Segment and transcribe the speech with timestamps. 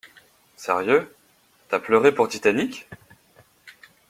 [0.55, 1.15] Sérieux?
[1.69, 2.87] T'as pleuré pour Titanic?